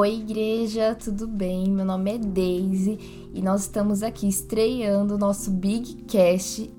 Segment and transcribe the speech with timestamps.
[0.00, 1.72] Oi, igreja, tudo bem?
[1.72, 6.72] Meu nome é Daisy e nós estamos aqui estreando o nosso Big Cast.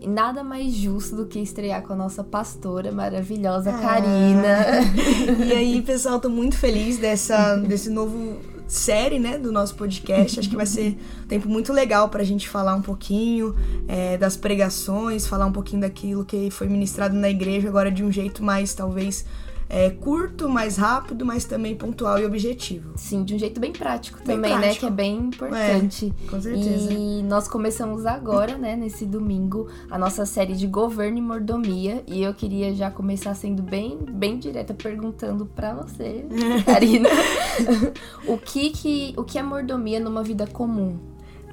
[0.00, 3.78] E nada mais justo do que estrear com a nossa pastora maravilhosa, ah.
[3.78, 4.58] Karina.
[5.46, 10.40] E aí, pessoal, tô muito feliz dessa, desse novo série, né, do nosso podcast.
[10.40, 13.54] Acho que vai ser um tempo muito legal para a gente falar um pouquinho
[13.86, 18.10] é, das pregações, falar um pouquinho daquilo que foi ministrado na igreja, agora de um
[18.10, 19.24] jeito mais, talvez,
[19.72, 22.92] é, curto, mais rápido, mas também pontual e objetivo.
[22.94, 24.68] Sim, de um jeito bem prático bem também, prático.
[24.68, 24.78] né?
[24.78, 26.14] Que é bem importante.
[26.26, 26.92] É, com certeza.
[26.92, 32.04] E nós começamos agora, né, nesse domingo, a nossa série de governo e mordomia.
[32.06, 36.26] E eu queria já começar sendo bem, bem direta, perguntando para você,
[36.66, 37.08] Karina,
[38.28, 40.98] o que que o que é mordomia numa vida comum?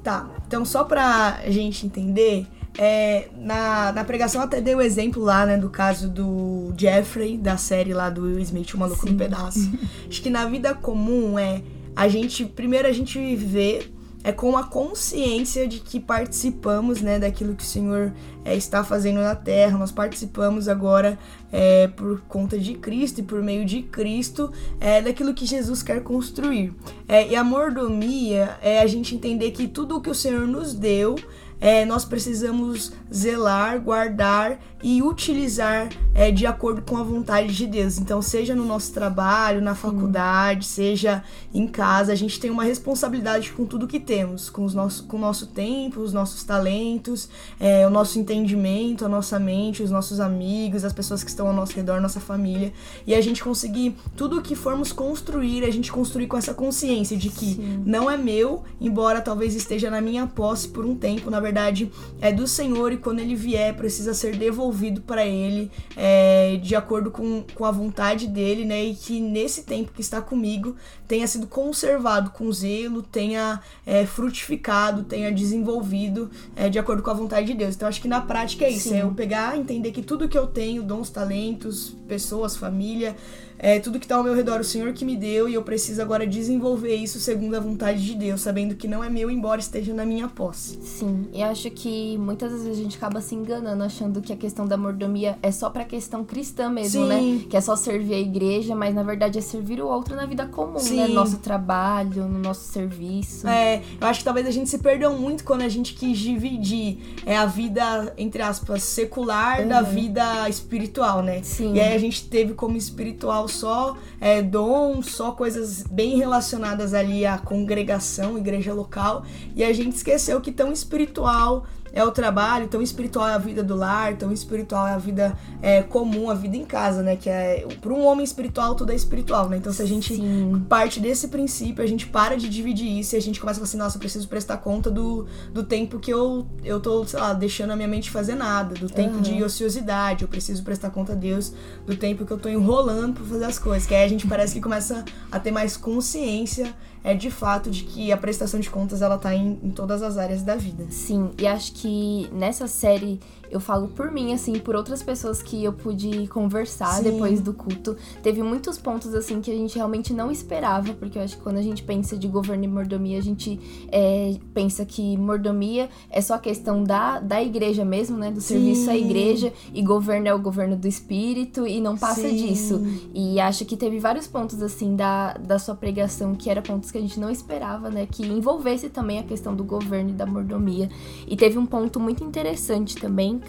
[0.02, 0.28] Tá.
[0.46, 2.46] Então só pra gente entender,
[2.78, 7.56] é, na, na pregação até dei o exemplo lá, né, do caso do Jeffrey, da
[7.56, 9.12] série lá do Will Smith, o Maluco Sim.
[9.12, 9.70] no Pedaço.
[10.08, 11.62] Acho que na vida comum é
[11.94, 17.54] a gente, primeiro a gente viver é com a consciência de que participamos né, daquilo
[17.54, 18.12] que o Senhor
[18.44, 19.78] é, está fazendo na terra.
[19.78, 21.18] Nós participamos agora
[21.50, 26.02] é, por conta de Cristo e por meio de Cristo é, daquilo que Jesus quer
[26.02, 26.74] construir.
[27.08, 30.74] É, e a mordomia é a gente entender que tudo o que o Senhor nos
[30.74, 31.16] deu
[31.60, 37.98] é, nós precisamos zelar, guardar e utilizar é, de acordo com a vontade de Deus.
[37.98, 43.52] Então, seja no nosso trabalho, na faculdade, seja em casa, a gente tem uma responsabilidade
[43.52, 47.86] com tudo que temos, com, os nosso, com o nosso tempo, os nossos talentos, é,
[47.86, 51.74] o nosso entendimento, a nossa mente, os nossos amigos, as pessoas que estão ao nosso
[51.74, 52.72] redor, nossa família.
[53.06, 57.18] E a gente conseguir tudo o que formos construir, a gente construir com essa consciência
[57.18, 57.82] de que Sim.
[57.84, 61.90] não é meu, embora talvez esteja na minha posse por um tempo, na verdade verdade
[62.20, 67.10] é do Senhor e quando ele vier precisa ser devolvido para ele é, de acordo
[67.10, 68.84] com, com a vontade dele, né?
[68.84, 70.76] E que nesse tempo que está comigo
[71.08, 77.14] tenha sido conservado com zelo, tenha é, frutificado, tenha desenvolvido é, de acordo com a
[77.14, 77.74] vontade de Deus.
[77.74, 78.96] Então acho que na prática é isso, Sim.
[78.96, 83.16] é eu pegar, entender que tudo que eu tenho, dons, talentos, pessoas, família,
[83.62, 86.00] é, tudo que está ao meu redor, o Senhor que me deu, e eu preciso
[86.00, 89.92] agora desenvolver isso segundo a vontade de Deus, sabendo que não é meu, embora esteja
[89.92, 90.78] na minha posse.
[90.82, 94.66] Sim, e acho que muitas vezes a gente acaba se enganando, achando que a questão
[94.66, 97.18] da mordomia é só pra questão cristã mesmo, né?
[97.18, 97.34] Sim.
[97.34, 97.44] né?
[97.50, 100.46] Que é só servir a igreja, mas na verdade é servir o outro na vida
[100.46, 100.80] comum, né?
[100.80, 100.96] Sim.
[100.96, 101.08] né?
[101.08, 103.46] No nosso trabalho, no nosso serviço.
[103.46, 106.98] É, eu acho que talvez a gente se perdeu muito quando a gente quis dividir
[107.26, 109.68] é, a vida, entre aspas, secular uhum.
[109.68, 111.42] da vida espiritual, né?
[111.42, 111.74] Sim.
[111.74, 117.26] E aí a gente teve como espiritual só é, dom, só coisas bem relacionadas ali
[117.26, 119.24] à congregação, igreja local,
[119.54, 123.62] e a gente esqueceu que tão espiritual é o trabalho, tão espiritual é a vida
[123.62, 127.16] do lar, tão espiritual é a vida é, comum, a vida em casa, né?
[127.16, 129.56] Que é para um homem espiritual tudo é espiritual, né?
[129.56, 130.64] Então se a gente Sim.
[130.68, 133.68] parte desse princípio, a gente para de dividir isso e a gente começa a falar
[133.68, 137.32] assim, nossa, eu preciso prestar conta do, do tempo que eu eu tô, sei lá,
[137.32, 139.20] deixando a minha mente fazer nada, do tempo uhum.
[139.20, 141.52] de ociosidade, eu preciso prestar conta a Deus
[141.86, 144.54] do tempo que eu tô enrolando para fazer as coisas, que aí a gente parece
[144.54, 149.02] que começa a ter mais consciência é de fato de que a prestação de contas
[149.02, 150.86] ela tá em, em todas as áreas da vida.
[150.90, 153.20] Sim, e acho que nessa série
[153.50, 157.02] eu falo por mim, assim, por outras pessoas que eu pude conversar Sim.
[157.02, 157.96] depois do culto.
[158.22, 161.56] Teve muitos pontos, assim, que a gente realmente não esperava, porque eu acho que quando
[161.56, 163.58] a gente pensa de governo e mordomia, a gente
[163.90, 168.30] é, pensa que mordomia é só a questão da, da igreja mesmo, né?
[168.30, 168.54] Do Sim.
[168.54, 172.36] serviço à igreja, e governo é o governo do espírito, e não passa Sim.
[172.36, 172.80] disso.
[173.12, 176.98] E acho que teve vários pontos, assim, da, da sua pregação que era pontos que
[176.98, 178.06] a gente não esperava, né?
[178.06, 180.88] Que envolvesse também a questão do governo e da mordomia.
[181.26, 183.39] E teve um ponto muito interessante também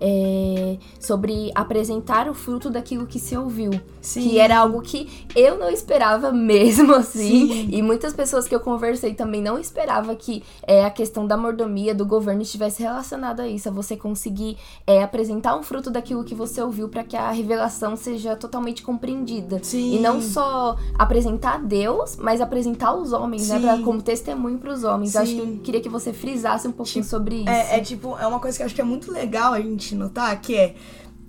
[0.00, 3.70] é, sobre apresentar o fruto daquilo que se ouviu.
[4.00, 4.22] Sim.
[4.22, 7.48] Que era algo que eu não esperava mesmo, assim.
[7.48, 7.68] Sim.
[7.70, 11.94] E muitas pessoas que eu conversei também não esperava que é, a questão da mordomia,
[11.94, 16.34] do governo estivesse relacionada a isso, a você conseguir é, apresentar um fruto daquilo que
[16.34, 19.60] você ouviu para que a revelação seja totalmente compreendida.
[19.62, 19.96] Sim.
[19.96, 23.54] E não só apresentar Deus, mas apresentar os homens, Sim.
[23.54, 23.60] né?
[23.60, 25.16] Pra, como testemunho para os homens.
[25.16, 27.48] Acho que eu queria que você frisasse um pouquinho tipo, sobre isso.
[27.48, 29.60] É, é tipo, é uma coisa que eu acho que é muito legal legal a
[29.60, 30.74] gente notar que é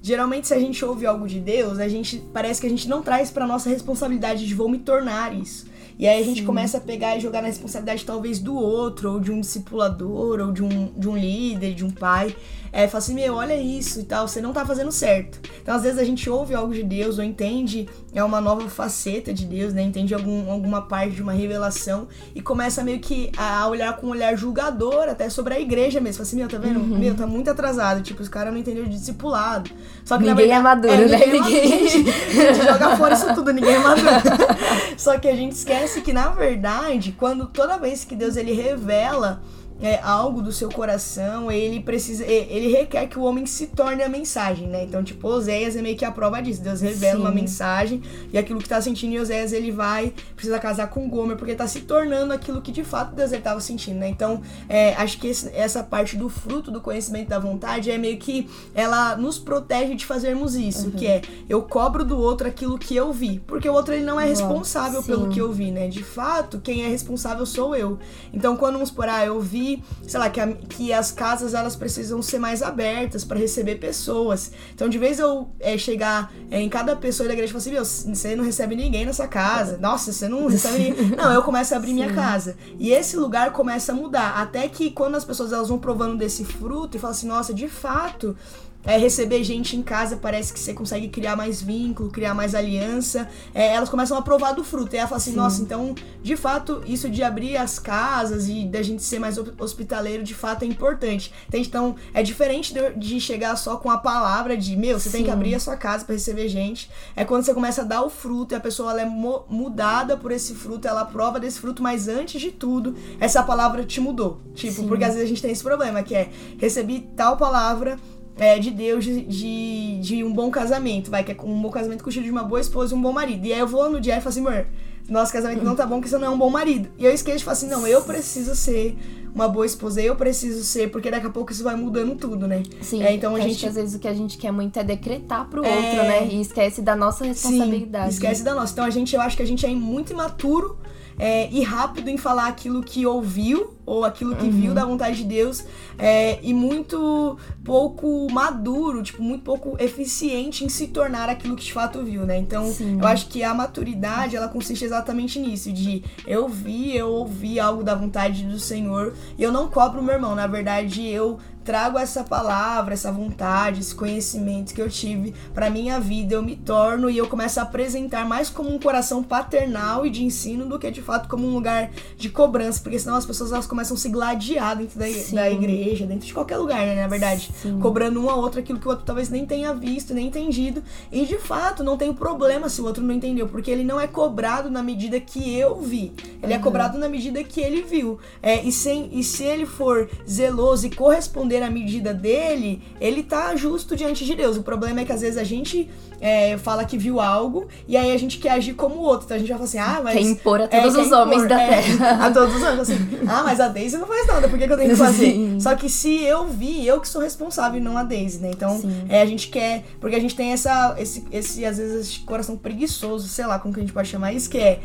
[0.02, 3.02] geralmente se a gente ouve algo de Deus, a gente parece que a gente não
[3.02, 5.66] traz para nossa responsabilidade de vou me tornar isso.
[5.98, 6.46] E aí a gente Sim.
[6.46, 10.52] começa a pegar e jogar na responsabilidade talvez do outro, ou de um discipulador, ou
[10.52, 12.36] de um, de um líder, de um pai
[12.76, 15.40] é, fala assim, meu, olha isso e tal, você não tá fazendo certo.
[15.62, 19.32] Então, às vezes, a gente ouve algo de Deus ou entende é uma nova faceta
[19.32, 19.84] de Deus, né?
[19.84, 24.10] Entende algum, alguma parte de uma revelação e começa meio que a olhar com um
[24.10, 26.16] olhar julgador até sobre a igreja mesmo.
[26.16, 26.80] Fala assim, meu, tá vendo?
[26.80, 26.98] Uhum.
[26.98, 28.02] Meu, tá muito atrasado.
[28.02, 29.70] Tipo, os caras não entenderam de discipulado.
[30.04, 31.26] Só que ninguém na verdade, é maduro, é, né?
[31.28, 31.58] Ninguém...
[31.60, 32.56] É, ninguém...
[32.66, 34.10] joga fora isso tudo, ninguém é maduro.
[34.98, 39.44] Só que a gente esquece que, na verdade, quando toda vez que Deus ele revela
[39.84, 44.08] é, algo do seu coração, ele precisa, ele requer que o homem se torne a
[44.08, 44.84] mensagem, né?
[44.84, 46.62] Então, tipo, Oséias é meio que a prova disso.
[46.62, 47.22] Deus revela Sim.
[47.22, 48.02] uma mensagem
[48.32, 51.68] e aquilo que tá sentindo em Oséias, ele vai, precisa casar com Gomer, porque tá
[51.68, 54.08] se tornando aquilo que de fato Deus ele tava sentindo, né?
[54.08, 58.18] Então, é, acho que esse, essa parte do fruto do conhecimento da vontade é meio
[58.18, 60.92] que ela nos protege de fazermos isso, uhum.
[60.92, 64.20] que é eu cobro do outro aquilo que eu vi, porque o outro ele não
[64.20, 65.88] é responsável pelo que eu vi, né?
[65.88, 68.00] De fato, quem é responsável sou eu.
[68.32, 69.73] Então, quando vamos por ah, eu vi
[70.08, 74.52] sei lá, que, a, que as casas elas precisam ser mais abertas para receber pessoas.
[74.74, 77.72] Então, de vez eu é, chegar é, em cada pessoa da igreja e falar assim,
[77.72, 79.78] meu, você não recebe ninguém nessa casa.
[79.78, 81.14] Nossa, você não recebe ninguém.
[81.16, 81.96] Não, eu começo a abrir Sim.
[81.96, 82.58] minha casa.
[82.80, 84.42] E esse lugar começa a mudar.
[84.42, 87.68] Até que quando as pessoas elas vão provando desse fruto e falam assim, nossa, de
[87.68, 88.36] fato,
[88.86, 93.30] é, receber gente em casa parece que você consegue criar mais vínculo, criar mais aliança.
[93.54, 94.96] É, elas começam a provar do fruto.
[94.96, 95.38] E ela fala assim: Sim.
[95.38, 100.24] nossa, então, de fato, isso de abrir as casas e da gente ser mais hospitaleiro,
[100.24, 101.34] de fato, é importante.
[101.54, 105.18] Então, é diferente de, chegar só com a palavra de: meu, você Sim.
[105.18, 106.90] tem que abrir a sua casa para receber gente.
[107.16, 110.32] É quando você começa a dar o fruto e a pessoa ela é mudada por
[110.32, 114.42] esse fruto, ela prova desse fruto, mas antes de tudo, essa palavra te mudou.
[114.54, 114.88] Tipo, Sim.
[114.88, 116.30] porque às vezes a gente tem esse problema que é:
[116.60, 117.98] recebi tal palavra
[118.38, 122.04] é, de Deus de, de, de, um bom casamento, vai, que é um bom casamento
[122.04, 123.46] com o de uma boa esposa e um bom marido.
[123.46, 124.66] E aí eu vou no dia e falo assim, amor,
[125.08, 126.90] nosso casamento não tá bom porque você não é um bom marido.
[126.98, 128.98] E eu esqueço e falo assim, não, eu preciso ser
[129.34, 132.64] uma boa esposa, eu preciso ser, porque daqui a pouco isso vai mudando tudo, né?
[132.82, 133.66] Sim, é, então a gente...
[133.66, 135.76] às vezes o que a gente quer muito é decretar pro é...
[135.76, 136.28] outro, né?
[136.28, 138.12] E esquece da nossa responsabilidade.
[138.12, 138.72] Sim, esquece da nossa.
[138.74, 140.78] Então a gente, eu acho que a gente é muito imaturo
[141.18, 144.52] é, e rápido em falar aquilo que ouviu ou aquilo que uhum.
[144.52, 145.66] viu da vontade de Deus
[145.98, 151.74] é, e muito pouco maduro, tipo, muito pouco eficiente em se tornar aquilo que de
[151.74, 152.38] fato viu, né?
[152.38, 153.00] Então, Sim.
[153.00, 157.84] eu acho que a maturidade, ela consiste exatamente nisso, de eu vi, eu ouvi algo
[157.84, 161.98] da vontade do Senhor e eu não cobro o meu irmão, na verdade, eu trago
[161.98, 167.10] essa palavra, essa vontade, esse conhecimento que eu tive para minha vida, eu me torno
[167.10, 170.92] e eu começo a apresentar mais como um coração paternal e de ensino do que
[170.92, 174.10] de fato como um lugar de cobrança, porque senão as pessoas elas começam a se
[174.10, 177.80] gladiar dentro da, da igreja, dentro de qualquer lugar, né, na verdade, Sim.
[177.80, 181.26] cobrando um ao outro aquilo que o outro talvez nem tenha visto, nem entendido, e
[181.26, 184.70] de fato não tem problema se o outro não entendeu, porque ele não é cobrado
[184.70, 186.62] na medida que eu vi, ele é uhum.
[186.62, 190.88] é cobrado na medida que ele viu, é, e, sem, e se ele for zeloso
[190.88, 194.58] e corresponder responder à medida dele, ele tá justo diante de Deus.
[194.58, 195.90] O problema é que às vezes a gente
[196.22, 199.26] é, fala que viu algo e aí a gente quer agir como o outro.
[199.26, 200.14] Então a gente vai falar assim, ah, mas.
[200.14, 202.26] Quer impor a todos é, os homens da é, terra.
[202.28, 202.98] a todos os homens, assim,
[203.28, 205.32] ah, mas a Daisy não faz nada, por que, que eu tenho que fazer?
[205.32, 205.60] Sim.
[205.60, 208.52] Só que se eu vi, eu que sou responsável e não a Daisy, né?
[208.52, 209.84] Então é, a gente quer.
[210.00, 213.74] Porque a gente tem essa, esse, esse, às vezes, esse coração preguiçoso, sei lá como
[213.74, 214.80] que a gente pode chamar isso, que é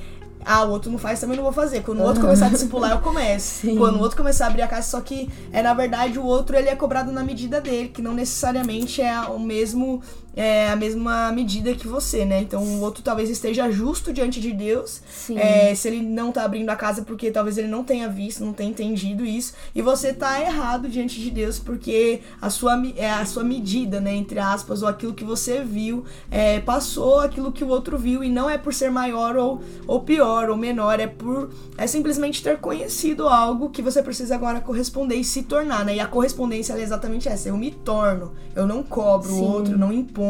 [0.45, 1.83] ah, o outro não faz, também não vou fazer.
[1.83, 3.61] Quando o outro começar a discipular, eu começo.
[3.67, 3.77] Sim.
[3.77, 6.57] Quando o outro começar a abrir a casa, só que é na verdade o outro
[6.57, 10.03] ele é cobrado na medida dele, que não necessariamente é o mesmo
[10.39, 12.41] é, a mesma medida que você, né?
[12.41, 15.03] Então o outro talvez esteja justo diante de Deus.
[15.35, 18.53] É, se ele não tá abrindo a casa porque talvez ele não tenha visto, não
[18.53, 19.55] tenha entendido isso.
[19.75, 24.15] E você tá errado diante de Deus porque a sua, é, a sua medida, né?
[24.15, 28.23] Entre aspas, ou aquilo que você viu, é, passou aquilo que o outro viu.
[28.23, 32.45] E não é por ser maior ou, ou pior ou menor, é por é simplesmente
[32.45, 35.97] ter conhecido algo que você precisa agora corresponder e se tornar, né?
[35.97, 37.49] E a correspondência é exatamente essa.
[37.49, 40.28] Eu me torno, eu não cobro o outro, não imponho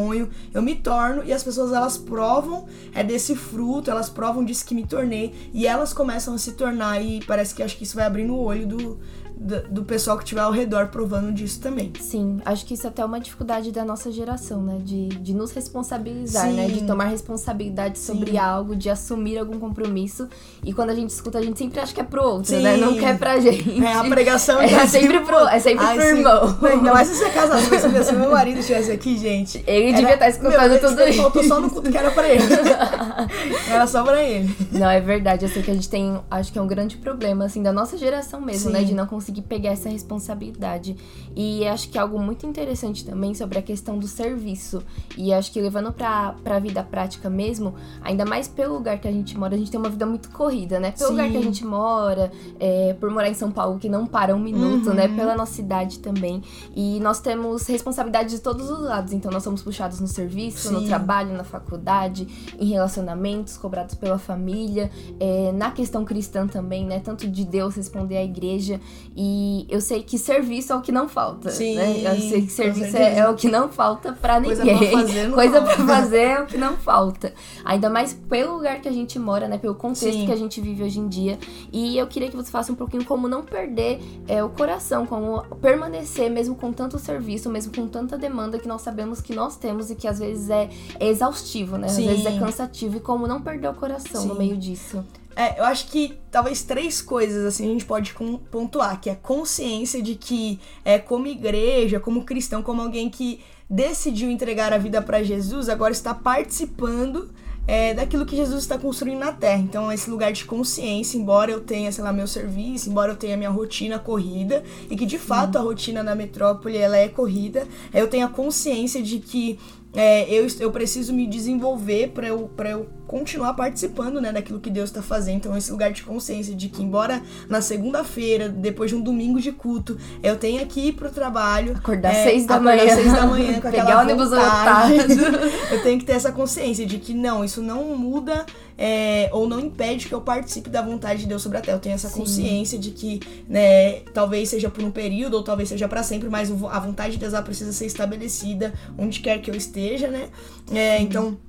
[0.53, 4.73] eu me torno e as pessoas elas provam é desse fruto, elas provam disso que
[4.73, 8.05] me tornei e elas começam a se tornar e parece que acho que isso vai
[8.05, 8.99] abrindo o olho do,
[9.39, 11.93] do, pessoal que estiver ao redor provando disso também.
[11.99, 14.79] Sim, acho que isso é até uma dificuldade da nossa geração, né?
[14.83, 16.55] De, de nos responsabilizar, Sim.
[16.55, 16.67] né?
[16.67, 18.37] De tomar responsabilidade sobre Sim.
[18.37, 20.27] algo, de assumir algum compromisso.
[20.63, 22.61] E quando a gente escuta, a gente sempre acha que é pro outro, Sim.
[22.61, 22.75] né?
[22.75, 23.81] Não quer pra gente.
[23.81, 26.57] É, a pregação é, é sempre pro, é sempre Ai, pro irmão.
[26.69, 29.63] Ainda mais se você é casado, se, se meu marido estivesse aqui, gente.
[29.65, 31.21] Ele era, devia estar tá escutando meu, tudo isso.
[31.21, 32.43] Faltou só no culto que era pra ele.
[33.71, 34.53] era só pra ele.
[34.73, 35.45] Não, é verdade.
[35.45, 37.97] Eu sei que a gente tem, acho que é um grande problema, assim, da nossa
[37.97, 38.83] geração mesmo, né?
[38.83, 40.97] De não conseguir conseguir pegar essa responsabilidade.
[41.35, 44.83] E acho que é algo muito interessante também sobre a questão do serviço.
[45.17, 49.11] E acho que levando pra, pra vida prática mesmo, ainda mais pelo lugar que a
[49.11, 50.91] gente mora, a gente tem uma vida muito corrida, né?
[50.91, 51.15] Pelo Sim.
[51.15, 54.39] lugar que a gente mora, é, por morar em São Paulo, que não para um
[54.39, 55.05] minuto, né?
[55.05, 55.11] uhum.
[55.11, 55.15] né?
[55.15, 56.41] Pela nossa cidade também.
[56.75, 59.13] E nós temos responsabilidade de todos os lados.
[59.13, 60.73] Então nós somos puxados no serviço, Sim.
[60.73, 62.27] no trabalho, na faculdade,
[62.59, 66.99] em relacionamentos, cobrados pela família, é, na questão cristã também, né?
[66.99, 68.79] Tanto de Deus responder à igreja.
[69.21, 71.51] E eu sei que serviço é o que não falta.
[71.51, 72.03] Sim, né?
[72.05, 74.91] Eu sei que serviço é, é o que não falta pra Coisa ninguém.
[74.91, 77.33] pra fazer, não Coisa pra fazer é o que não falta.
[77.65, 79.57] Ainda mais pelo lugar que a gente mora, né?
[79.57, 80.25] Pelo contexto Sim.
[80.25, 81.37] que a gente vive hoje em dia.
[81.69, 85.41] E eu queria que você falasse um pouquinho como não perder é, o coração, como
[85.57, 89.91] permanecer mesmo com tanto serviço, mesmo com tanta demanda que nós sabemos que nós temos
[89.91, 91.87] e que às vezes é, é exaustivo, né?
[91.87, 92.07] Às Sim.
[92.07, 92.95] vezes é cansativo.
[92.95, 94.39] E como não perder o coração no Sim.
[94.39, 95.03] meio disso.
[95.35, 98.13] É, eu acho que talvez três coisas assim a gente pode
[98.51, 104.29] pontuar, que é consciência de que é como igreja, como cristão, como alguém que decidiu
[104.29, 107.29] entregar a vida para Jesus, agora está participando
[107.67, 109.61] é, daquilo que Jesus está construindo na Terra.
[109.61, 113.37] Então, esse lugar de consciência, embora eu tenha, sei lá, meu serviço, embora eu tenha
[113.37, 118.07] minha rotina corrida, e que de fato a rotina na metrópole ela é corrida, eu
[118.07, 119.59] tenho a consciência de que
[119.93, 124.69] é, eu, eu preciso me desenvolver para eu, pra eu continuar participando né, daquilo que
[124.69, 125.37] Deus está fazendo.
[125.37, 129.51] Então, esse lugar de consciência de que, embora na segunda-feira, depois de um domingo de
[129.51, 131.75] culto, eu tenha que ir pro trabalho.
[131.75, 132.95] Acordar é, seis da acordar manhã.
[132.95, 134.93] seis da manhã com Pegar aquela ônibus vontade.
[135.73, 138.45] eu tenho que ter essa consciência de que não, isso não muda
[138.77, 141.77] é, ou não impede que eu participe da vontade de Deus sobre a terra.
[141.77, 142.19] Eu tenho essa Sim.
[142.19, 146.51] consciência de que, né, talvez seja por um período ou talvez seja para sempre, mas
[146.51, 150.29] a vontade de Deus precisa ser estabelecida onde quer que eu esteja, né?
[150.71, 151.48] É, então.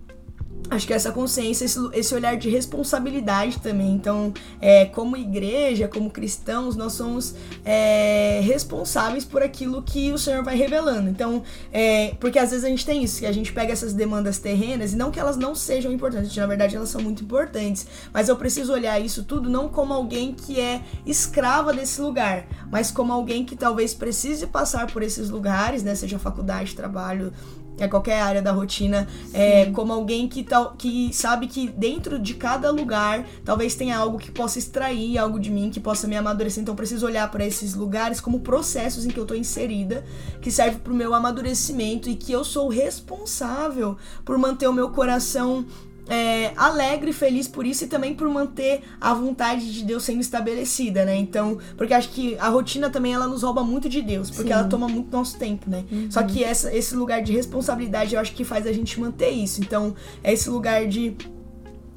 [0.69, 3.93] Acho que essa consciência, esse, esse olhar de responsabilidade também.
[3.93, 10.45] Então, é, como igreja, como cristãos, nós somos é, responsáveis por aquilo que o Senhor
[10.45, 11.09] vai revelando.
[11.09, 14.39] Então, é, porque às vezes a gente tem isso, que a gente pega essas demandas
[14.39, 18.29] terrenas, e não que elas não sejam importantes, na verdade elas são muito importantes, mas
[18.29, 23.13] eu preciso olhar isso tudo não como alguém que é escrava desse lugar, mas como
[23.13, 25.95] alguém que talvez precise passar por esses lugares, né?
[25.95, 27.33] Seja faculdade, trabalho,
[27.79, 32.35] é qualquer área da rotina, é, como alguém que, tal, que sabe que dentro de
[32.35, 36.63] cada lugar talvez tenha algo que possa extrair algo de mim, que possa me amadurecer.
[36.63, 40.05] Então eu preciso olhar para esses lugares como processos em que eu tô inserida,
[40.43, 45.65] que serve pro meu amadurecimento e que eu sou responsável por manter o meu coração
[46.11, 50.21] é, alegre e feliz por isso e também por manter a vontade de Deus sendo
[50.21, 51.15] estabelecida, né?
[51.17, 54.55] Então, porque acho que a rotina também ela nos rouba muito de Deus, porque Sim.
[54.55, 55.85] ela toma muito nosso tempo, né?
[56.11, 59.61] Só que essa, esse lugar de responsabilidade eu acho que faz a gente manter isso.
[59.61, 61.17] Então, é esse lugar de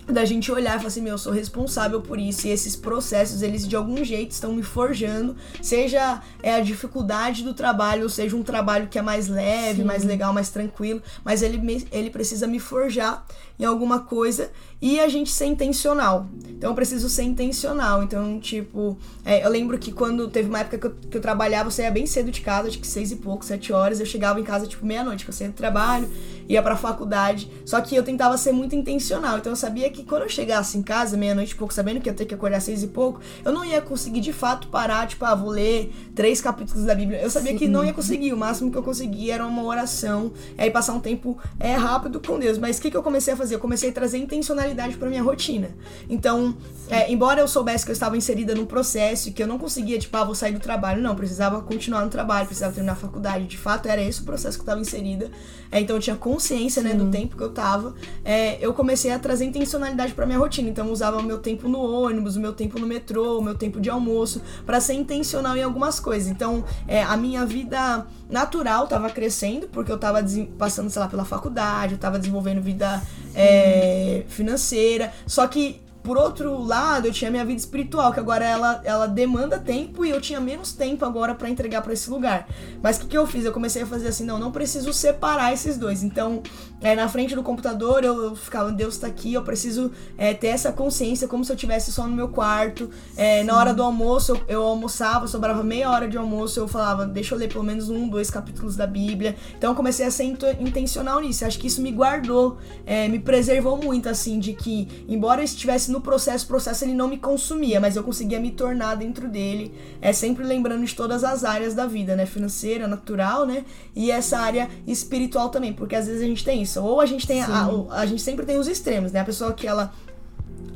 [0.07, 3.41] da gente olhar e falar assim, meu, eu sou responsável por isso e esses processos,
[3.41, 8.35] eles de algum jeito estão me forjando, seja é a dificuldade do trabalho, ou seja
[8.35, 9.83] um trabalho que é mais leve, Sim.
[9.87, 13.25] mais legal, mais tranquilo, mas ele, me- ele precisa me forjar
[13.57, 16.27] em alguma coisa e a gente ser intencional.
[16.49, 18.03] Então eu preciso ser intencional.
[18.03, 21.67] Então, tipo, é, eu lembro que quando teve uma época que eu, que eu trabalhava,
[21.67, 24.39] eu saía bem cedo de casa, acho que seis e pouco, sete horas, eu chegava
[24.39, 26.09] em casa tipo meia-noite, que eu saía do trabalho,
[26.53, 27.49] ia pra faculdade.
[27.65, 29.37] Só que eu tentava ser muito intencional.
[29.37, 32.13] Então eu sabia que quando eu chegasse em casa, meia-noite e pouco, sabendo que eu
[32.13, 35.23] ia ter que acordar seis e pouco, eu não ia conseguir de fato parar, tipo,
[35.25, 37.21] ah, vou ler três capítulos da Bíblia.
[37.21, 38.33] Eu sabia que não ia conseguir.
[38.33, 42.39] O máximo que eu conseguia era uma oração, aí passar um tempo é, rápido com
[42.39, 42.57] Deus.
[42.57, 43.55] Mas o que, que eu comecei a fazer?
[43.55, 45.69] Eu comecei a trazer intencionalidade pra minha rotina.
[46.09, 46.55] Então,
[46.89, 49.97] é, embora eu soubesse que eu estava inserida num processo e que eu não conseguia,
[49.97, 51.01] tipo, ah, vou sair do trabalho.
[51.01, 53.45] Não, precisava continuar no trabalho, precisava terminar a faculdade.
[53.45, 55.31] De fato, era esse o processo que eu estava inserida.
[55.71, 56.42] É, então, eu tinha consciência,
[56.81, 57.93] né, do tempo que eu tava.
[58.23, 60.69] É, eu comecei a trazer intencionalidade pra minha rotina.
[60.69, 63.55] Então, eu usava o meu tempo no ônibus, o meu tempo no metrô, o meu
[63.55, 66.29] tempo de almoço, pra ser intencional em algumas coisas.
[66.29, 70.19] Então, é, a minha vida natural tava crescendo, porque eu tava
[70.57, 73.01] passando, sei lá, pela faculdade, eu tava desenvolvendo vida
[73.33, 75.13] é, financeira.
[75.25, 79.57] Só que por outro lado, eu tinha minha vida espiritual, que agora ela, ela demanda
[79.57, 82.47] tempo e eu tinha menos tempo agora pra entregar pra esse lugar.
[82.81, 83.45] Mas o que, que eu fiz?
[83.45, 86.03] Eu comecei a fazer assim, não, não preciso separar esses dois.
[86.03, 86.43] Então,
[86.83, 90.47] é, na frente do computador, eu, eu ficava, Deus tá aqui, eu preciso é, ter
[90.47, 92.89] essa consciência como se eu estivesse só no meu quarto.
[93.15, 97.05] É, na hora do almoço, eu, eu almoçava, sobrava meia hora de almoço, eu falava,
[97.05, 99.35] deixa eu ler pelo menos um, dois capítulos da Bíblia.
[99.57, 100.25] Então, eu comecei a ser
[100.59, 101.45] intencional nisso.
[101.45, 105.89] Acho que isso me guardou, é, me preservou muito, assim, de que, embora eu estivesse
[105.89, 109.73] no processo, o processo ele não me consumia, mas eu conseguia me tornar dentro dele,
[110.01, 112.25] é sempre lembrando de todas as áreas da vida, né?
[112.25, 113.63] Financeira, natural, né?
[113.95, 116.72] E essa área espiritual também, porque às vezes a gente tem isso.
[116.81, 119.19] Ou a gente tem a, a, gente sempre tem os extremos, né?
[119.19, 119.93] A pessoa que ela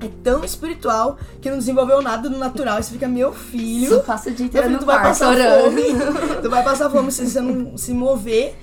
[0.01, 2.79] é tão espiritual que não desenvolveu nada do natural.
[2.79, 3.89] E você fica, meu filho.
[3.95, 5.63] Só passa o dia inteiro filho, tu vai passar orando.
[5.63, 5.83] fome.
[6.41, 8.55] tu vai passar fome se você não se mover.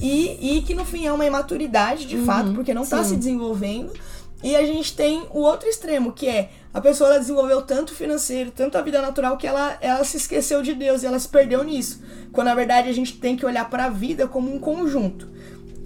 [0.00, 3.02] E, e que no fim é uma imaturidade, de fato, porque não tá Uhum.
[3.04, 3.08] sim.
[3.10, 3.92] se desenvolvendo.
[4.42, 8.50] E a gente tem o outro extremo, que é a pessoa ela desenvolveu tanto financeiro,
[8.50, 11.64] tanto a vida natural, que ela, ela se esqueceu de Deus e ela se perdeu
[11.64, 12.02] nisso.
[12.32, 15.26] Quando na verdade a gente tem que olhar para a vida como um conjunto.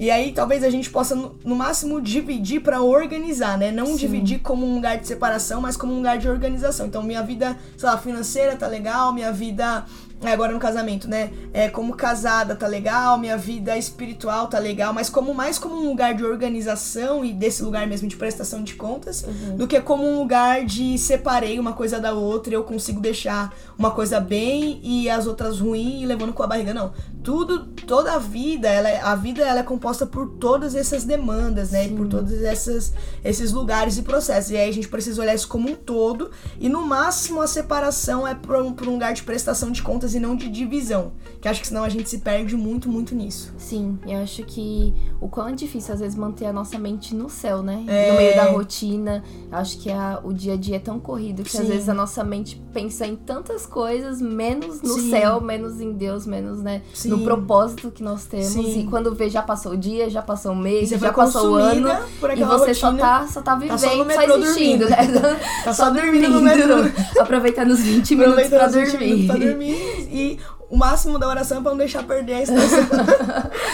[0.01, 3.71] E aí talvez a gente possa, no, máximo, dividir para organizar, né?
[3.71, 3.97] Não Sim.
[3.97, 6.87] dividir como um lugar de separação, mas como um lugar de organização.
[6.87, 9.85] Então, minha vida, sei lá, financeira tá legal, minha vida
[10.29, 11.31] agora no casamento, né?
[11.53, 15.89] É, como casada tá legal, minha vida espiritual tá legal, mas como mais como um
[15.89, 19.57] lugar de organização e desse lugar mesmo de prestação de contas, uhum.
[19.57, 23.55] do que como um lugar de separei uma coisa da outra e eu consigo deixar
[23.79, 26.75] uma coisa bem e as outras ruim e levando com a barriga.
[26.75, 26.93] Não.
[27.23, 31.71] Tudo, toda a vida, ela é, a vida ela é composta por todas essas demandas,
[31.71, 31.87] né?
[31.87, 32.93] E por todos essas,
[33.25, 34.51] esses lugares e processos.
[34.51, 38.27] E aí a gente precisa olhar isso como um todo e no máximo a separação
[38.27, 41.13] é para um, um lugar de prestação de contas e não de divisão.
[41.41, 43.53] Que acho que senão a gente se perde muito, muito nisso.
[43.57, 47.29] Sim, eu acho que o quão é difícil às vezes manter a nossa mente no
[47.31, 47.85] céu, né?
[47.87, 48.11] É...
[48.11, 49.25] No meio da rotina.
[49.51, 51.63] Acho que a, o dia a dia é tão corrido que Sim.
[51.63, 55.11] às vezes a nossa mente pensa em tantas coisas, menos no Sim.
[55.11, 56.83] céu, menos em Deus, menos, né?
[56.93, 57.09] Sim.
[57.09, 58.55] No propósito que nós temos.
[58.55, 61.89] E quando vê, já passou o dia, já passou o mês, já passou o ano.
[62.37, 65.21] E você só tá, só tá vivendo, tá só, só existindo, dormindo.
[65.21, 65.41] né?
[65.65, 68.99] Tá só, só dormindo, dormindo Aproveitando os 20 minutos pra dormir.
[68.99, 70.39] Minutos pra dormir e
[70.71, 72.87] o máximo da oração é pra não deixar perder a estação.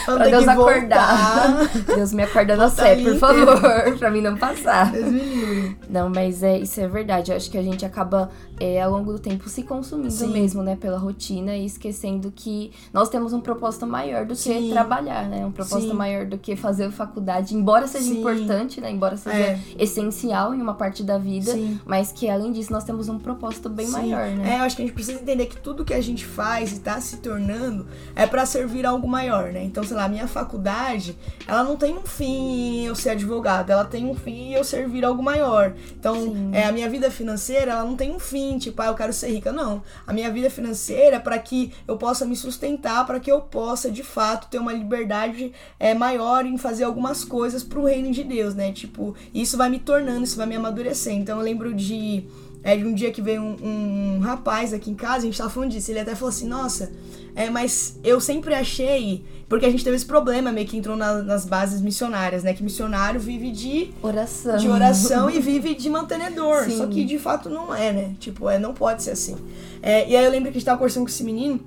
[0.06, 1.68] pra, pra Deus acordar.
[1.94, 3.60] Deus me acorda na sé, por favor,
[3.98, 4.90] pra mim não passar.
[4.90, 5.78] Deus me livre.
[5.90, 7.30] Não, mas é, isso é verdade.
[7.30, 10.32] Eu acho que a gente acaba, é, ao longo do tempo, se consumindo Sim.
[10.32, 14.62] mesmo, né, pela rotina e esquecendo que nós temos um propósito maior do Sim.
[14.62, 15.44] que trabalhar, né?
[15.44, 15.96] Um propósito Sim.
[15.96, 18.90] maior do que fazer faculdade, embora seja importante, né?
[18.90, 19.60] Embora seja é.
[19.78, 21.52] essencial em uma parte da vida,
[21.84, 24.54] mas que além disso nós temos um propósito bem maior, né?
[24.54, 27.00] É, eu acho que a gente precisa entender que tudo que a gente faz está
[27.00, 29.62] se tornando é para servir algo maior, né?
[29.64, 34.06] Então, sei lá, minha faculdade, ela não tem um fim eu ser advogado, ela tem
[34.06, 35.74] um fim eu servir algo maior.
[35.98, 39.12] Então, é, a minha vida financeira, ela não tem um fim, tipo, ah, eu quero
[39.12, 39.50] ser rica.
[39.50, 39.82] Não.
[40.06, 43.90] A minha vida financeira é para que eu possa me sustentar, para que eu possa,
[43.90, 48.54] de fato, ter uma liberdade é, maior em fazer algumas coisas pro reino de Deus,
[48.54, 48.72] né?
[48.72, 51.12] Tipo, isso vai me tornando, isso vai me amadurecer.
[51.12, 52.24] Então, eu lembro de
[52.62, 55.50] é, de um dia que veio um, um, rapaz aqui em casa, a gente tava
[55.50, 56.90] falando disso, ele até falou assim, nossa,
[57.36, 61.22] é, mas eu sempre achei, porque a gente teve esse problema meio que entrou na,
[61.22, 62.54] nas bases missionárias, né?
[62.54, 66.64] Que missionário vive de oração, de oração e vive de mantenedor.
[66.64, 66.78] Sim.
[66.78, 68.16] Só que de fato não é, né?
[68.18, 69.36] Tipo, é, não pode ser assim.
[69.82, 71.60] É, e aí eu lembro que a gente tava conversando com esse menino.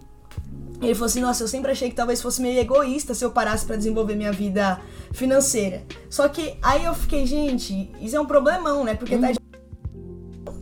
[0.82, 3.66] Ele falou assim: Nossa, eu sempre achei que talvez fosse meio egoísta se eu parasse
[3.66, 5.84] para desenvolver minha vida financeira.
[6.10, 8.96] Só que aí eu fiquei, gente, isso é um problemão, né?
[8.96, 9.34] Porque tá uhum.
[9.34, 9.40] tá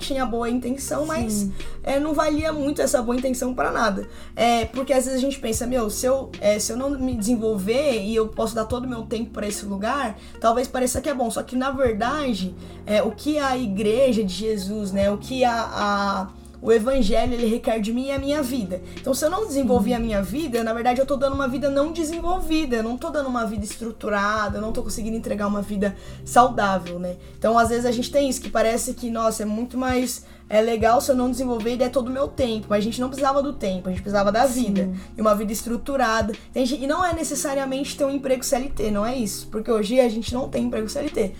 [0.08, 1.50] tinha boa intenção, mas
[1.84, 4.08] é, não valia muito essa boa intenção para nada.
[4.36, 7.15] É, porque às vezes a gente pensa, meu, se eu, é, se eu não me
[7.15, 11.10] desenvolver e eu posso dar todo o meu tempo para esse lugar, talvez pareça que
[11.10, 11.30] é bom.
[11.30, 15.54] Só que na verdade, é, o que a igreja de Jesus, né, o que a,
[15.54, 16.28] a
[16.68, 18.82] o evangelho ele requer de mim a minha vida.
[19.00, 21.70] Então, se eu não desenvolver a minha vida, na verdade eu tô dando uma vida
[21.70, 25.62] não desenvolvida, eu não tô dando uma vida estruturada, eu não tô conseguindo entregar uma
[25.62, 27.16] vida saudável, né?
[27.40, 30.62] Então, às vezes a gente tem isso que parece que, nossa, é muito mais é
[30.62, 32.68] legal se eu não desenvolver e der todo o meu tempo.
[32.70, 34.84] Mas a gente não precisava do tempo, a gente precisava da vida.
[34.84, 34.96] Sim.
[35.18, 36.34] E uma vida estruturada.
[36.54, 39.48] E não é necessariamente ter um emprego CLT, não é isso.
[39.48, 41.34] Porque hoje a gente não tem emprego CLT.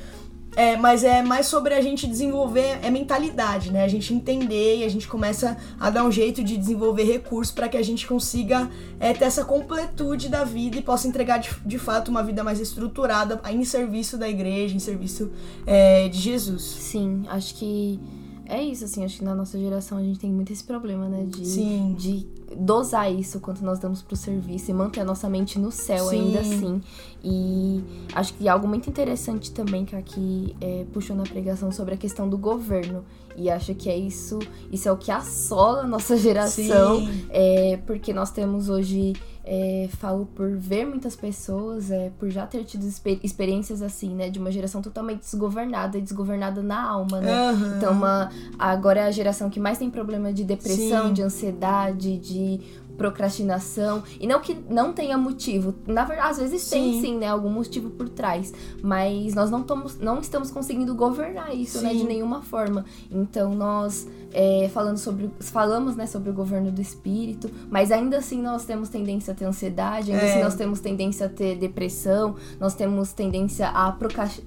[0.58, 3.84] É, mas é mais sobre a gente desenvolver é mentalidade, né?
[3.84, 7.70] A gente entender e a gente começa a dar um jeito de desenvolver recursos para
[7.70, 8.68] que a gente consiga
[9.00, 12.60] é, ter essa completude da vida e possa entregar de, de fato uma vida mais
[12.60, 15.32] estruturada em serviço da igreja, em serviço
[15.64, 16.64] é, de Jesus.
[16.64, 18.00] Sim, acho que
[18.50, 21.26] é isso, assim, acho que na nossa geração a gente tem muito esse problema, né?
[21.28, 21.96] De, Sim.
[21.98, 26.08] de dosar isso quanto nós damos pro serviço e manter a nossa mente no céu
[26.08, 26.22] Sim.
[26.22, 26.82] ainda assim.
[27.24, 27.84] E
[28.14, 32.30] acho que algo muito interessante também que aqui é, puxou na pregação sobre a questão
[32.30, 33.04] do governo.
[33.36, 34.40] E acho que é isso,
[34.72, 37.08] isso é o que assola a nossa geração.
[37.30, 39.14] É, porque nós temos hoje
[39.50, 44.30] é, falo por ver muitas pessoas, é, por já ter tido exper experiências assim, né?
[44.30, 47.52] De uma geração totalmente desgovernada e desgovernada na alma, né?
[47.52, 47.78] Uhum.
[47.78, 48.30] Então, uma,
[48.60, 51.14] agora é a geração que mais tem problema de depressão, Sim.
[51.14, 52.60] de ansiedade, de
[52.98, 54.04] procrastinação.
[54.20, 55.76] E não que não tenha motivo.
[55.86, 56.70] Na verdade, às vezes sim.
[56.70, 57.28] tem sim, né?
[57.28, 58.54] Algum motivo por trás.
[58.82, 61.86] Mas nós não, tomos, não estamos conseguindo governar isso, sim.
[61.86, 61.94] né?
[61.94, 62.86] De nenhuma forma.
[63.12, 65.30] Então nós é, falando sobre.
[65.40, 69.46] Falamos né, sobre o governo do espírito, mas ainda assim nós temos tendência a ter
[69.46, 70.36] ansiedade, ainda assim é.
[70.36, 73.96] assim nós temos tendência a ter depressão, nós temos tendência a,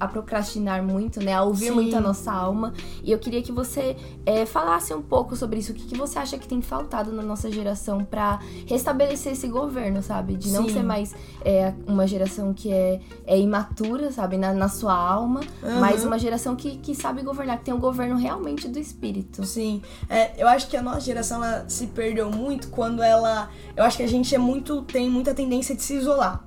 [0.01, 1.35] a procrastinar muito, né?
[1.35, 1.71] A ouvir sim.
[1.73, 2.73] muito a nossa alma.
[3.03, 5.73] E eu queria que você é, falasse um pouco sobre isso.
[5.73, 10.03] O que, que você acha que tem faltado na nossa geração para restabelecer esse governo,
[10.03, 10.37] sabe?
[10.37, 10.75] De não Sim.
[10.75, 14.37] ser mais é, uma geração que é, é imatura, sabe?
[14.37, 15.81] Na, na sua alma, uhum.
[15.81, 19.45] mas uma geração que, que sabe governar, que tem um governo realmente do espírito.
[19.45, 19.83] Sim.
[20.09, 23.51] É, eu acho que a nossa geração ela se perdeu muito quando ela.
[23.77, 24.83] Eu acho que a gente é muito.
[24.83, 26.43] tem muita tendência de se isolar.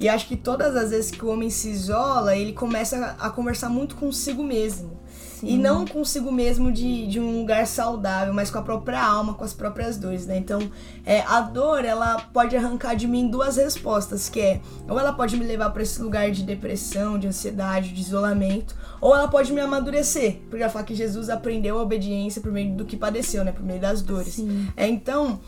[0.00, 3.68] E acho que todas as vezes que o homem se isola, ele começa a conversar
[3.68, 4.97] muito consigo mesmo.
[5.40, 5.46] Sim.
[5.48, 9.44] E não consigo mesmo de, de um lugar saudável, mas com a própria alma, com
[9.44, 10.36] as próprias dores, né?
[10.36, 10.58] Então,
[11.06, 15.36] é, a dor, ela pode arrancar de mim duas respostas, que é, ou ela pode
[15.36, 19.60] me levar para esse lugar de depressão, de ansiedade, de isolamento, ou ela pode me
[19.60, 23.52] amadurecer, porque já fala que Jesus aprendeu a obediência por meio do que padeceu, né?
[23.52, 24.34] Por meio das dores.
[24.34, 24.68] Sim.
[24.76, 25.38] É, então,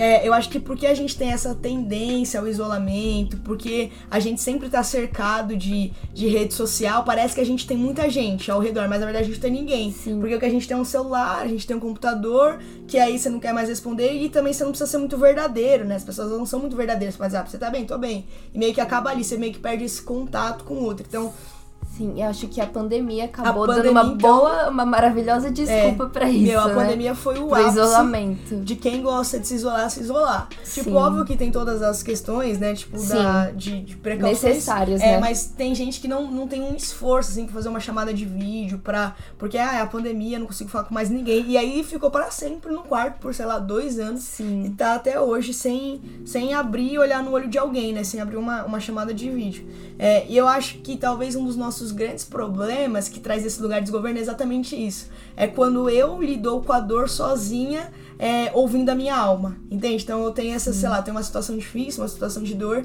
[0.00, 4.40] é, eu acho que porque a gente tem essa tendência ao isolamento, porque a gente
[4.40, 8.60] sempre tá cercado de, de rede social, parece que a gente tem muita gente ao
[8.60, 9.92] redor, mas na verdade a gente não tem ninguém.
[9.92, 10.18] Sim.
[10.18, 12.58] Porque o que a gente tem é um celular, a gente tem um computador,
[12.88, 15.84] que aí você não quer mais responder, e também você não precisa ser muito verdadeiro,
[15.84, 15.96] né?
[15.96, 17.18] As pessoas não são muito verdadeiras.
[17.18, 17.84] Mas, ah, você tá bem?
[17.84, 18.24] Tô bem.
[18.54, 21.04] E meio que acaba ali, você meio que perde esse contato com o outro.
[21.06, 21.30] Então,
[22.00, 25.50] Sim, eu acho que a pandemia acabou a pandemia, dando uma então, boa, uma maravilhosa
[25.50, 26.46] desculpa é, pra isso.
[26.46, 26.74] Meu, a né?
[26.74, 28.56] pandemia foi o ápice isolamento.
[28.56, 30.48] de quem gosta de se isolar, se isolar.
[30.48, 30.82] Tipo, Sim.
[30.84, 32.72] Tipo, óbvio que tem todas as questões, né?
[32.72, 34.42] Tipo, da, de, de precauções.
[34.42, 35.20] Necessárias, é, né?
[35.20, 38.24] Mas tem gente que não, não tem um esforço, assim, pra fazer uma chamada de
[38.24, 39.14] vídeo, pra.
[39.36, 41.50] Porque, ah, é a pandemia, não consigo falar com mais ninguém.
[41.50, 44.22] E aí ficou para sempre no quarto por, sei lá, dois anos.
[44.22, 44.64] Sim.
[44.64, 48.04] E tá até hoje sem, sem abrir e olhar no olho de alguém, né?
[48.04, 49.68] Sem abrir uma, uma chamada de vídeo.
[49.98, 53.78] É, e eu acho que talvez um dos nossos grandes problemas que traz esse lugar
[53.80, 55.08] de desgoverno é exatamente isso.
[55.36, 60.02] É quando eu lido com a dor sozinha, é, ouvindo a minha alma, entende?
[60.02, 62.84] Então eu tenho essa, sei lá, tenho uma situação difícil, uma situação de dor,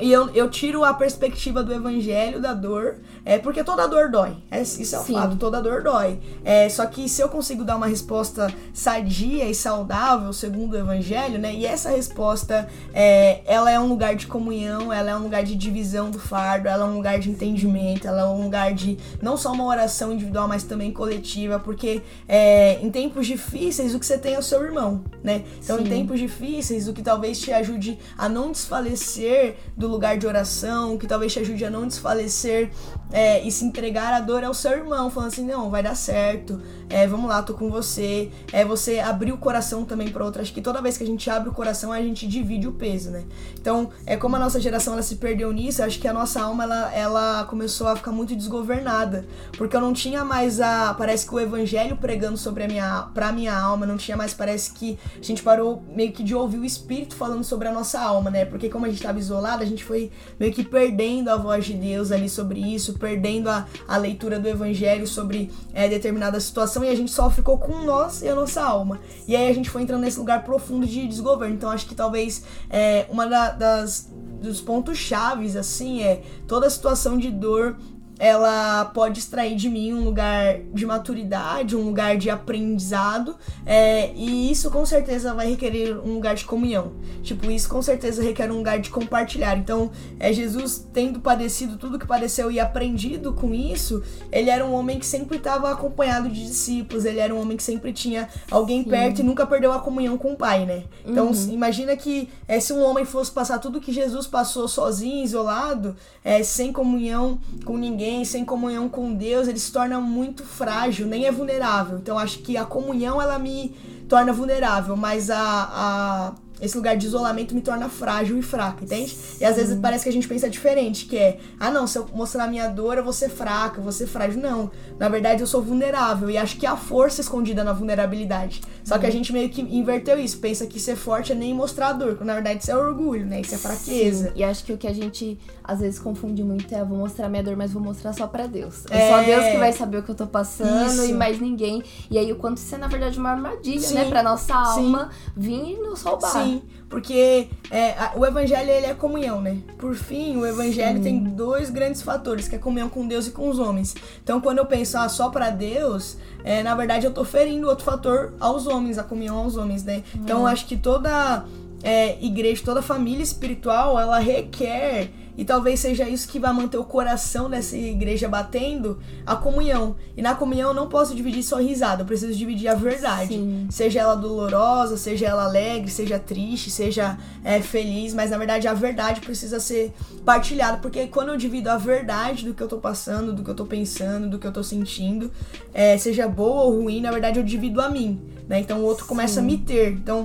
[0.00, 4.36] e eu, eu tiro a perspectiva do evangelho da dor, é porque toda dor dói.
[4.50, 6.18] É, isso é um fato, toda dor dói.
[6.44, 11.38] É, só que se eu consigo dar uma resposta sadia e saudável, segundo o evangelho,
[11.38, 11.54] né?
[11.54, 15.54] E essa resposta, é, ela é um lugar de comunhão, ela é um lugar de
[15.54, 19.36] divisão do fardo, ela é um lugar de entendimento, ela é um lugar de não
[19.36, 24.18] só uma oração individual, mas também coletiva, porque é, em tempos difíceis o que você
[24.18, 25.44] tem é o seu irmão, né?
[25.62, 25.84] Então, Sim.
[25.84, 30.96] em tempos difíceis, o que talvez te ajude a não desfalecer do lugar de oração,
[30.98, 32.70] que talvez te ajude a não desfalecer
[33.12, 36.60] é, e se entregar à dor ao seu irmão, falando assim, não, vai dar certo,
[36.88, 38.30] é, vamos lá, tô com você.
[38.52, 40.42] É você abrir o coração também para outra.
[40.42, 43.10] Acho que toda vez que a gente abre o coração, a gente divide o peso,
[43.10, 43.24] né?
[43.58, 46.62] Então, é como a nossa geração ela se perdeu nisso, acho que a nossa alma
[46.64, 51.34] ela, ela começou a ficar muito desgovernada, porque eu não tinha mais a, parece que
[51.34, 55.24] o evangelho pregando sobre a minha, pra minha alma, não tinha mais, parece que a
[55.24, 58.44] gente parou meio que de ouvir o espírito falando sobre a nossa alma, né?
[58.44, 61.72] Porque como a gente estava isolado, a gente foi meio que perdendo a voz de
[61.72, 66.88] Deus ali sobre isso, perdendo a, a leitura do evangelho sobre é, determinada situação e
[66.88, 69.00] a gente só ficou com nós e a nossa alma.
[69.26, 71.54] E aí a gente foi entrando nesse lugar profundo de desgoverno.
[71.54, 74.08] Então acho que talvez é, uma da, das
[74.44, 77.78] dos pontos chaves assim é toda a situação de dor
[78.18, 84.50] ela pode extrair de mim um lugar de maturidade, um lugar de aprendizado, é, e
[84.50, 86.92] isso com certeza vai requerer um lugar de comunhão.
[87.22, 89.56] Tipo, isso com certeza requer um lugar de compartilhar.
[89.56, 94.72] Então, é Jesus tendo padecido tudo que padeceu e aprendido com isso, ele era um
[94.72, 98.84] homem que sempre estava acompanhado de discípulos, ele era um homem que sempre tinha alguém
[98.84, 98.90] Sim.
[98.90, 100.84] perto e nunca perdeu a comunhão com o Pai, né?
[101.04, 101.48] Então, uhum.
[101.50, 106.42] imagina que é, se um homem fosse passar tudo que Jesus passou sozinho, isolado, é,
[106.42, 111.32] sem comunhão com ninguém sem comunhão com Deus, ele se torna muito frágil, nem é
[111.32, 111.96] vulnerável.
[111.96, 113.74] Então acho que a comunhão ela me
[114.06, 119.16] torna vulnerável, mas a, a esse lugar de isolamento me torna frágil e fraca, entende?
[119.40, 122.06] E às vezes parece que a gente pensa diferente, que é, ah não, se eu
[122.14, 124.40] mostrar minha dor, eu vou ser fraca, eu vou ser frágil.
[124.40, 128.62] Não, na verdade eu sou vulnerável e acho que há força escondida na vulnerabilidade.
[128.82, 129.14] Só que a uhum.
[129.14, 132.28] gente meio que inverteu isso, pensa que ser forte é nem mostrar a dor, quando
[132.28, 133.40] na verdade isso é orgulho, né?
[133.40, 134.28] Isso é fraqueza.
[134.28, 134.32] Sim.
[134.36, 137.42] E acho que o que a gente às vezes confunde muito é, vou mostrar minha
[137.42, 138.84] dor, mas vou mostrar só para Deus.
[138.90, 141.04] É, é, só Deus que vai saber o que eu tô passando isso.
[141.06, 141.82] e mais ninguém.
[142.10, 143.94] E aí o quanto isso é na verdade uma armadilha, né, Sim.
[143.94, 145.30] né, para nossa alma Sim.
[145.36, 146.30] vir e nos roubar.
[146.30, 146.53] Sim.
[146.88, 149.58] Porque é, o evangelho ele é comunhão, né?
[149.78, 151.02] Por fim, o evangelho Sim.
[151.02, 153.94] tem dois grandes fatores, que é a comunhão com Deus e com os homens.
[154.22, 157.84] Então, quando eu penso ah, só para Deus, é, na verdade eu tô ferindo outro
[157.84, 160.04] fator aos homens, a comunhão aos homens, né?
[160.14, 161.44] Então, eu acho que toda
[161.82, 166.84] é, igreja, toda família espiritual, ela requer e talvez seja isso que vai manter o
[166.84, 169.96] coração dessa igreja batendo, a comunhão.
[170.16, 173.34] E na comunhão eu não posso dividir só risada, eu preciso dividir a verdade.
[173.34, 173.66] Sim.
[173.70, 178.74] Seja ela dolorosa, seja ela alegre, seja triste, seja é, feliz, mas na verdade a
[178.74, 179.92] verdade precisa ser
[180.24, 183.54] partilhada, porque quando eu divido a verdade do que eu tô passando, do que eu
[183.54, 185.30] tô pensando, do que eu tô sentindo,
[185.72, 188.20] é, seja boa ou ruim, na verdade eu divido a mim.
[188.48, 188.60] Né?
[188.60, 189.40] Então o outro começa Sim.
[189.40, 189.92] a me ter.
[189.92, 190.24] Então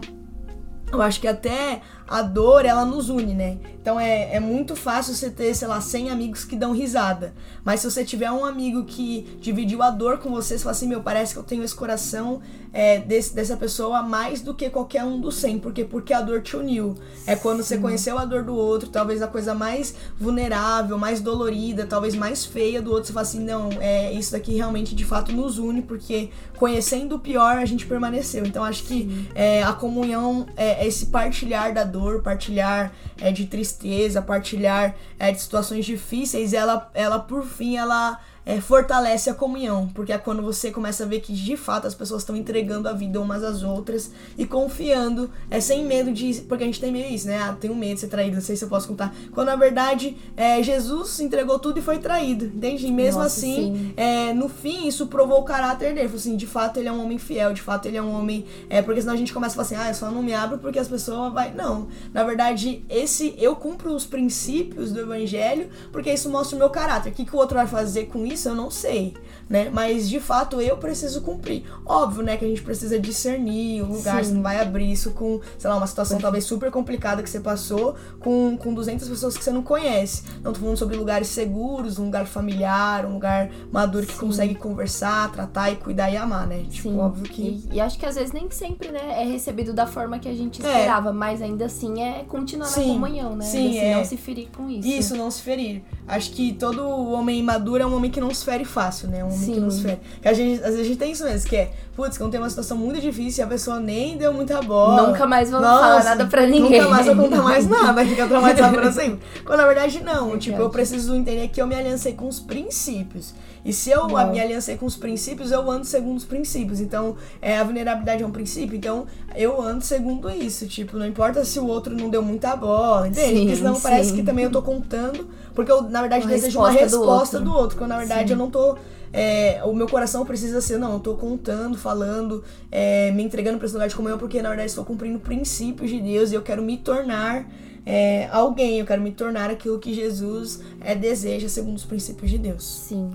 [0.92, 3.58] eu acho que até a dor, ela nos une, né?
[3.90, 7.34] Então é, é muito fácil você ter, sei lá, 100 amigos que dão risada.
[7.64, 10.88] Mas se você tiver um amigo que dividiu a dor com você, você fala assim,
[10.88, 12.40] meu, parece que eu tenho esse coração
[12.72, 15.58] é, desse, dessa pessoa mais do que qualquer um dos 100.
[15.58, 16.96] Porque, porque a dor te uniu.
[17.26, 21.88] É quando você conheceu a dor do outro, talvez a coisa mais vulnerável, mais dolorida,
[21.88, 25.32] talvez mais feia do outro, você fala assim, não, é, isso daqui realmente de fato
[25.32, 28.46] nos une, porque conhecendo o pior, a gente permaneceu.
[28.46, 33.79] Então acho que é, a comunhão é esse partilhar da dor, partilhar é, de tristeza,
[34.22, 40.12] partilhar é, de situações difíceis, ela, ela por fim, ela é, fortalece a comunhão, porque
[40.12, 43.22] é quando você começa a ver que de fato as pessoas estão entregando a vida
[43.22, 46.42] umas às outras e confiando, é sem medo de.
[46.42, 47.38] Porque a gente tem meio isso, né?
[47.38, 49.14] Ah, tenho medo de ser traído, não sei se eu posso contar.
[49.32, 52.88] Quando na verdade é, Jesus entregou tudo e foi traído, entende?
[52.88, 56.10] E mesmo Nossa, assim, é, no fim, isso provou o caráter dele.
[56.14, 58.46] Assim, de fato ele é um homem fiel, de fato ele é um homem.
[58.70, 60.58] É, porque senão a gente começa a falar assim, ah, eu só não me abro
[60.58, 61.54] porque as pessoas vai.
[61.54, 61.88] Não.
[62.14, 67.12] Na verdade, esse eu cumpro os princípios do evangelho porque isso mostra o meu caráter.
[67.12, 68.29] O que, que o outro vai fazer com isso?
[68.34, 69.14] Isso eu não sei,
[69.50, 69.70] né?
[69.72, 71.64] Mas de fato eu preciso cumprir.
[71.86, 74.30] Óbvio, né, que a gente precisa discernir o lugar, Sim.
[74.30, 77.40] você não vai abrir isso com, sei lá, uma situação talvez super complicada que você
[77.40, 80.24] passou com, com 200 pessoas que você não conhece.
[80.44, 84.20] Não tô falando sobre lugares seguros, um lugar familiar, um lugar maduro que Sim.
[84.20, 86.66] consegue conversar, tratar e cuidar e amar, né?
[86.70, 87.00] Tipo, Sim.
[87.00, 87.42] óbvio que.
[87.42, 90.34] E, e, acho que às vezes nem sempre, né, é recebido da forma que a
[90.34, 90.68] gente é.
[90.68, 91.14] esperava, é.
[91.14, 93.46] mas ainda assim é continuar na comunhão, né?
[93.46, 93.96] Sim, assim, é.
[93.96, 94.88] não se ferir com isso.
[94.88, 95.84] Isso, não se ferir.
[96.10, 99.24] Acho que todo homem maduro é um homem que não se fere fácil, né?
[99.24, 99.54] Um homem Sim.
[99.54, 100.00] que não se fere.
[100.26, 102.50] a gente, às vezes a gente tem isso mesmo, que é, putz, quando tem uma
[102.50, 105.08] situação muito difícil e a pessoa nem deu muita bola.
[105.08, 106.82] Nunca mais vou Nossa, falar nada pra ninguém.
[106.82, 109.20] Nunca mais vou contar mais nada, vai ficar traumatizado pra sempre.
[109.46, 110.34] Quando na verdade não.
[110.34, 113.36] É tipo, eu preciso entender que eu me aliancei com os princípios.
[113.64, 116.80] E se eu me aliancei com os princípios, eu ando segundo os princípios.
[116.80, 120.68] Então, é, a vulnerabilidade é um princípio, então eu ando segundo isso.
[120.68, 123.28] Tipo, não importa se o outro não deu muita bola, entende?
[123.28, 123.82] Sim, Porque senão sim.
[123.82, 127.46] parece que também eu tô contando, porque eu, na verdade, uma desejo uma resposta do
[127.46, 127.54] outro.
[127.54, 128.34] do outro, quando na verdade sim.
[128.34, 128.78] eu não tô.
[129.12, 133.66] É, o meu coração precisa ser, não, eu tô contando, falando, é, me entregando para
[133.66, 136.62] esse lugar de comunhão, porque na verdade estou cumprindo princípios de Deus e eu quero
[136.62, 137.50] me tornar
[137.84, 142.38] é, alguém, eu quero me tornar aquilo que Jesus é, deseja segundo os princípios de
[142.38, 142.64] Deus.
[142.64, 143.10] Sim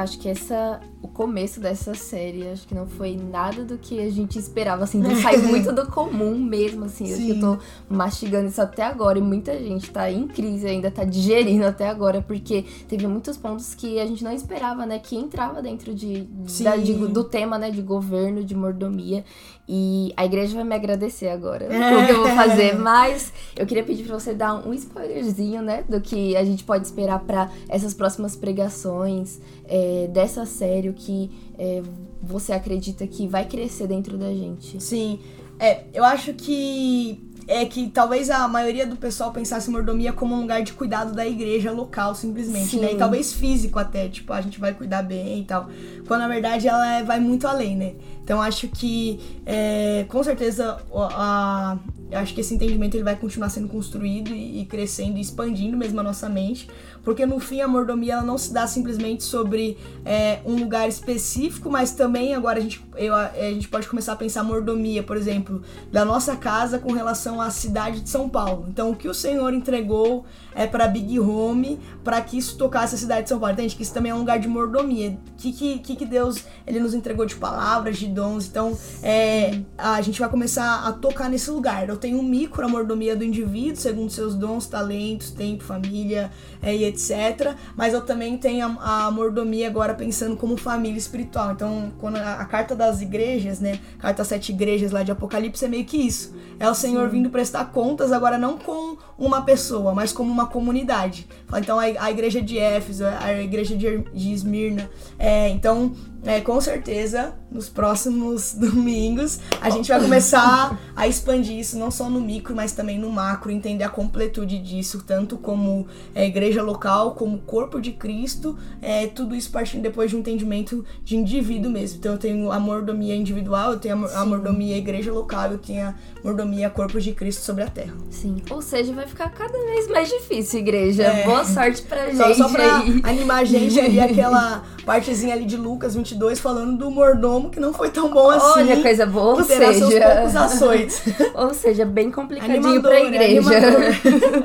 [0.00, 4.10] acho que essa o começo dessa série acho que não foi nada do que a
[4.10, 8.48] gente esperava assim não sai muito do comum mesmo assim acho que eu tô mastigando
[8.48, 12.64] isso até agora e muita gente tá em crise ainda tá digerindo até agora porque
[12.88, 16.22] teve muitos pontos que a gente não esperava né que entrava dentro de,
[16.62, 19.24] da, de do tema né de governo de mordomia
[19.68, 23.84] e a igreja vai me agradecer agora o que eu vou fazer mas eu queria
[23.84, 27.92] pedir para você dar um spoilerzinho né do que a gente pode esperar para essas
[27.92, 31.82] próximas pregações é, dessa série, que é,
[32.22, 34.82] você acredita que vai crescer dentro da gente?
[34.82, 35.20] Sim,
[35.58, 40.40] é, eu acho que é que talvez a maioria do pessoal pensasse mordomia como um
[40.40, 42.80] lugar de cuidado da igreja local, simplesmente, Sim.
[42.80, 42.92] né?
[42.92, 45.68] E talvez físico até, tipo, a gente vai cuidar bem e tal.
[46.08, 47.94] Quando na verdade ela é, vai muito além, né?
[48.26, 51.78] Então acho que é, com certeza a,
[52.12, 55.76] a, acho que esse entendimento ele vai continuar sendo construído e, e crescendo e expandindo
[55.76, 56.68] mesmo a nossa mente,
[57.04, 61.70] porque no fim a mordomia ela não se dá simplesmente sobre é, um lugar específico,
[61.70, 65.62] mas também agora a gente, eu, a gente pode começar a pensar mordomia, por exemplo,
[65.92, 68.66] da nossa casa com relação à cidade de São Paulo.
[68.68, 72.98] Então o que o Senhor entregou é para Big Home para que isso tocasse a
[72.98, 73.52] cidade de São Paulo.
[73.52, 75.16] Entende que isso também é um lugar de mordomia.
[75.36, 78.46] O que, que, que Deus ele nos entregou de palavras, de dons.
[78.46, 81.88] Então é, a gente vai começar a tocar nesse lugar.
[81.88, 86.30] Eu tenho um micro a mordomia do indivíduo, segundo seus dons, talentos, tempo, família
[86.62, 87.54] é, e etc.
[87.76, 91.52] Mas eu também tenho a, a, mordomia agora pensando como família espiritual.
[91.52, 93.78] Então, quando a, a, carta das igrejas, né?
[93.98, 96.34] Carta sete igrejas lá de Apocalipse é meio que isso.
[96.58, 101.28] É o Senhor vindo prestar contas agora não com uma pessoa, mas como uma comunidade.
[101.54, 104.90] Então, a, a igreja de Éfeso, a igreja de, de Esmirna.
[105.18, 105.92] É, então,
[106.24, 112.10] é, com certeza, nos próximos domingos, a gente vai começar a expandir isso, não só
[112.10, 117.14] no micro, mas também no macro, entender a completude disso, tanto como é, igreja local,
[117.14, 121.98] como corpo de Cristo, é, tudo isso partindo depois de um entendimento de indivíduo mesmo.
[121.98, 125.88] Então, eu tenho a mordomia individual, eu tenho a, a mordomia igreja local, eu tenho
[125.88, 127.94] a mordomia corpo de Cristo sobre a terra.
[128.10, 131.04] Sim, ou seja, vai ficar cada vez mais difícil, igreja.
[131.04, 131.24] É.
[131.24, 132.16] Boa sorte pra gente.
[132.16, 133.00] Só, só pra aí.
[133.04, 137.60] animar a gente ali, aquela partezinha ali de Lucas 22 falando do mordomo como que
[137.60, 138.60] não foi tão bom assim.
[138.60, 139.72] Olha, coisa boa, ou seja...
[139.74, 141.02] seus poucos açoites.
[141.34, 143.30] ou seja, bem complicadinho Animador, pra né?
[143.30, 143.50] igreja.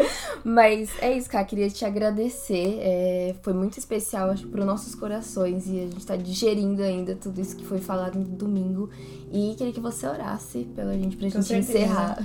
[0.44, 1.46] Mas é isso, cara.
[1.46, 2.80] Queria te agradecer.
[2.82, 5.68] É, foi muito especial, acho, para nossos corações.
[5.68, 8.90] E a gente tá digerindo ainda tudo isso que foi falado no domingo.
[9.32, 11.78] E queria que você orasse pela gente, pra Com gente certeza.
[11.78, 12.24] encerrar.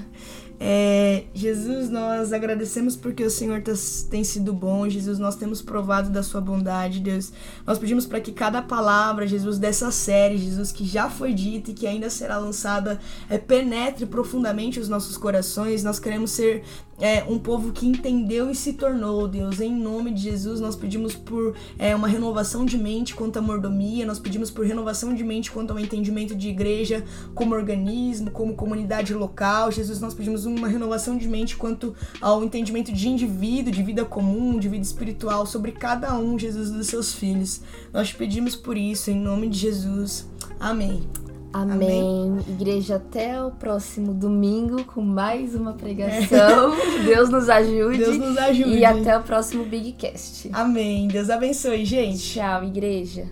[0.58, 4.88] É, Jesus, nós agradecemos porque o Senhor tas- tem sido bom.
[4.88, 7.32] Jesus, nós temos provado da sua bondade, Deus.
[7.66, 11.74] Nós pedimos para que cada palavra, Jesus, dessa série, Jesus, que já foi dita e
[11.74, 15.84] que ainda será lançada, é, penetre profundamente os nossos corações.
[15.84, 16.64] Nós queremos ser
[17.00, 19.60] é, um povo que entendeu e se tornou, Deus.
[19.60, 24.06] Em nome de Jesus, nós pedimos por é, uma renovação de mente quanto à mordomia,
[24.06, 27.04] nós pedimos por renovação de mente quanto ao entendimento de igreja
[27.34, 29.70] como organismo, como comunidade local.
[29.70, 34.58] Jesus, nós pedimos uma renovação de mente quanto ao entendimento de indivíduo, de vida comum,
[34.58, 37.60] de vida espiritual sobre cada um, Jesus, dos seus filhos.
[37.92, 40.26] Nós te pedimos por isso, em nome de Jesus.
[40.58, 41.25] Amém.
[41.62, 42.38] Amém.
[42.48, 46.74] Igreja, até o próximo domingo com mais uma pregação.
[47.06, 47.98] Deus nos ajude.
[47.98, 48.76] Deus nos ajude.
[48.76, 50.50] E até o próximo Big Cast.
[50.52, 51.08] Amém.
[51.08, 52.34] Deus abençoe, gente.
[52.34, 53.26] Tchau, igreja.